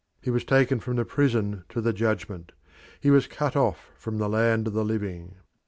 [0.19, 2.53] He was taken from the prison to the judgment;
[2.99, 5.35] he was cut off from the land of the living."